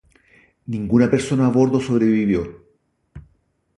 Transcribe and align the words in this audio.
Ninguna 0.75 1.07
persona 1.11 1.45
a 1.45 1.51
bordo 1.57 1.79
sobrevivió. 1.89 2.41